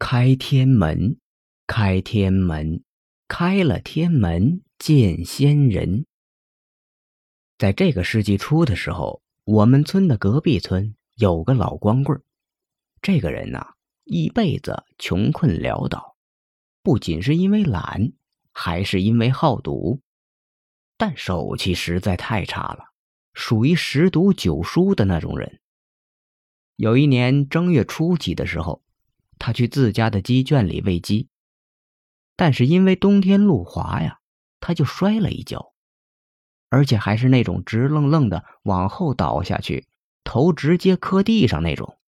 [0.00, 1.18] 开天门，
[1.66, 2.84] 开天门，
[3.26, 6.06] 开了天门见仙人。
[7.58, 12.22] 在这个世纪初的时候，我们村的隔壁村有个老光棍
[13.02, 13.74] 这个人呐，
[14.04, 16.16] 一辈子穷困潦倒，
[16.84, 18.12] 不仅是因为懒，
[18.52, 20.00] 还是因为好赌，
[20.96, 22.92] 但手气实在太差了，
[23.34, 25.60] 属于十赌九输的那种人。
[26.76, 28.80] 有一年正月初几的时候。
[29.38, 31.28] 他去自家的鸡圈里喂鸡，
[32.36, 34.18] 但是因为冬天路滑呀，
[34.60, 35.72] 他就摔了一跤，
[36.68, 39.86] 而且还是那种直愣愣的往后倒下去，
[40.24, 41.98] 头直接磕地上那种。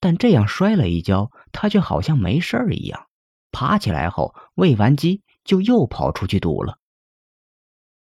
[0.00, 3.08] 但这样摔了一跤，他却好像没事儿一样，
[3.50, 6.78] 爬起来后喂完鸡就又跑出去赌了。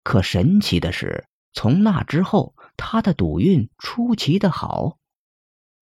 [0.03, 4.97] 可神奇的是，从那之后，他的赌运出奇的好，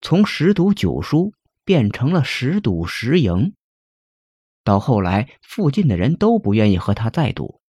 [0.02, 1.34] 从十赌九输。
[1.68, 3.54] 变成了十赌十赢。
[4.64, 7.60] 到后来，附近的人都不愿意和他再赌，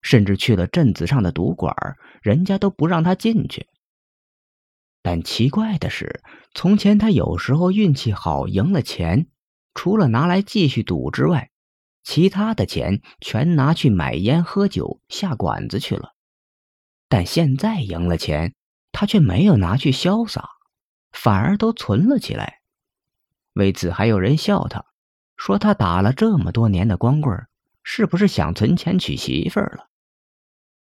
[0.00, 1.76] 甚至去了镇子上的赌馆，
[2.22, 3.68] 人家都不让他进去。
[5.02, 6.22] 但奇怪的是，
[6.54, 9.26] 从前他有时候运气好，赢了钱，
[9.74, 11.50] 除了拿来继续赌之外，
[12.02, 16.14] 其他的钱全拿去买烟、喝酒、下馆子去了。
[17.06, 18.54] 但现在赢了钱，
[18.92, 20.48] 他却没有拿去潇洒，
[21.10, 22.61] 反而都存了起来。
[23.54, 24.84] 为此，还有人笑他，
[25.36, 27.46] 说他打了这么多年的光棍，
[27.82, 29.88] 是不是想存钱娶媳妇儿了？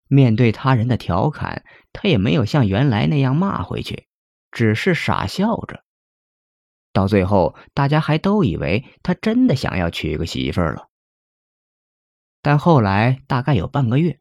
[0.09, 4.09] 面对他人的调侃，他也没有像原来那样骂回去，
[4.51, 5.85] 只是傻笑着。
[6.93, 10.89] 到最后，大家还都以为他真的想要娶个媳妇儿了。
[12.43, 14.19] 但后来大概有半个月，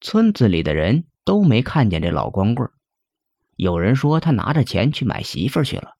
[0.00, 2.68] 村子里的人都没看见这老光棍
[3.54, 5.96] 有人说他拿着钱去买媳妇儿去了。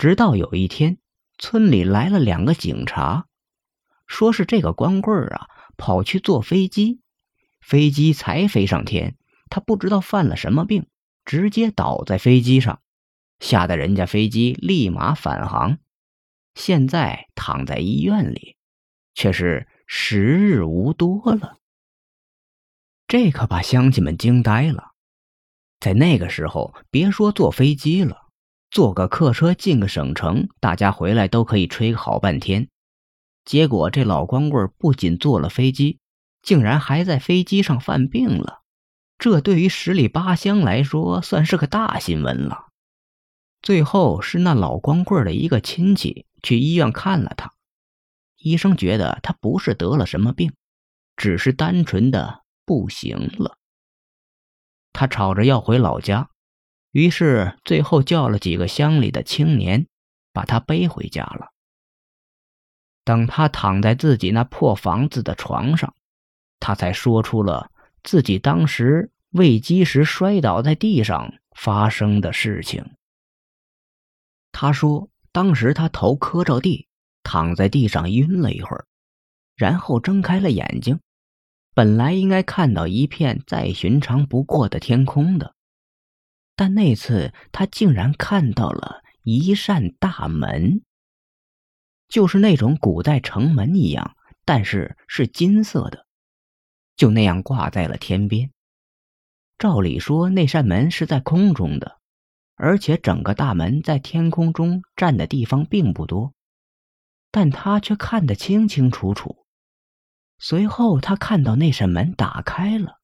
[0.00, 0.96] 直到有一天，
[1.36, 3.26] 村里来了两个警察，
[4.06, 7.02] 说是这个光棍啊跑去坐飞机，
[7.60, 9.18] 飞机才飞上天，
[9.50, 10.86] 他不知道犯了什么病，
[11.26, 12.80] 直接倒在飞机上，
[13.40, 15.76] 吓得人家飞机立马返航，
[16.54, 18.56] 现在躺在医院里，
[19.12, 21.58] 却是时日无多了。
[23.06, 24.92] 这可把乡亲们惊呆了，
[25.78, 28.29] 在那个时候，别说坐飞机了。
[28.70, 32.68] 坐个客车进个省城，大家回来都可以吹好半天。
[33.44, 35.98] 结果这老光棍不仅坐了飞机，
[36.40, 38.60] 竟然还在飞机上犯病了。
[39.18, 42.68] 这对于十里八乡来说算是个大新闻了。
[43.60, 47.52] 最后是那老光棍的一个亲戚去医院看了他，
[48.38, 50.54] 医生觉得他不是得了什么病，
[51.16, 53.58] 只是单纯的不行了。
[54.92, 56.29] 他吵着要回老家。
[56.92, 59.86] 于是，最后叫了几个乡里的青年，
[60.32, 61.52] 把他背回家了。
[63.04, 65.94] 等他躺在自己那破房子的床上，
[66.58, 67.70] 他才说出了
[68.02, 72.84] 自己当时喂鸡时摔倒在地上发生的事情。
[74.52, 76.88] 他说，当时他头磕着地，
[77.22, 78.86] 躺在地上晕了一会儿，
[79.54, 80.98] 然后睁开了眼睛，
[81.72, 85.54] 本来应该看到一片再寻常不过的天空的。
[86.60, 90.82] 但那次他竟然看到了一扇大门，
[92.06, 96.06] 就是那种古代城门一样，但是是金色的，
[96.96, 98.50] 就那样挂在了天边。
[99.56, 101.96] 照理说，那扇门是在空中的，
[102.56, 106.34] 而且整个大门在天空中占的地方并不多，
[107.30, 109.46] 但他却看得清清楚楚。
[110.38, 113.00] 随后，他看到那扇门打开了，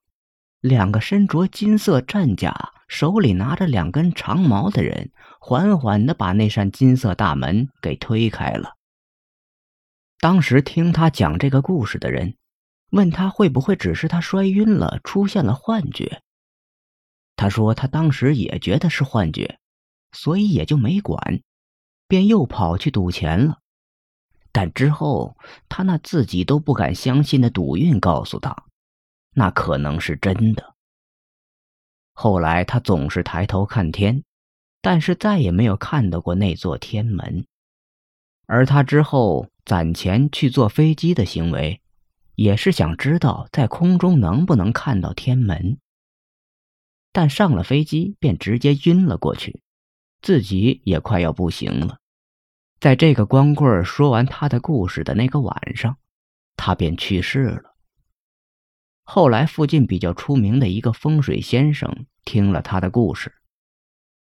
[0.60, 2.74] 两个身着金色战甲。
[2.88, 5.10] 手里拿着两根长矛的人，
[5.40, 8.74] 缓缓的把那扇金色大门给推开了。
[10.18, 12.36] 当时听他讲这个故事的人，
[12.90, 16.22] 问他会不会只是他摔晕了，出现了幻觉。
[17.34, 19.58] 他说他当时也觉得是幻觉，
[20.12, 21.42] 所以也就没管，
[22.08, 23.58] 便又跑去赌钱了。
[24.52, 25.36] 但之后
[25.68, 28.64] 他那自己都不敢相信的赌运告诉他，
[29.34, 30.75] 那可能是真的。
[32.18, 34.24] 后来他总是抬头看天，
[34.80, 37.44] 但是再也没有看到过那座天门。
[38.46, 41.82] 而他之后攒钱去坐飞机的行为，
[42.34, 45.76] 也是想知道在空中能不能看到天门。
[47.12, 49.60] 但上了飞机便直接晕了过去，
[50.22, 51.98] 自己也快要不行了。
[52.80, 55.98] 在这个光棍说完他的故事的那个晚上，
[56.56, 57.75] 他便去世了。
[59.08, 63.32] 后来，附近比较出名的一个风水先生听了他的故事，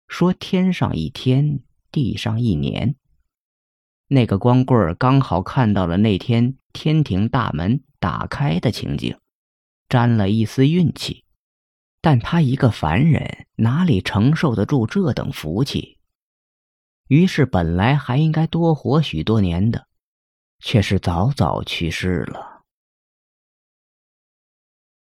[0.07, 1.59] 说：“天上一天，
[1.91, 2.95] 地上一年。
[4.07, 9.19] 那个光棍刚好看到了那天天庭大门打开的情景，
[9.89, 11.25] 沾了一丝运气。
[12.01, 15.99] 但他一个凡人，哪里承受得住这等福气？
[17.09, 19.87] 于是，本来还应该多活许多年的，
[20.59, 22.58] 却是早早去世了。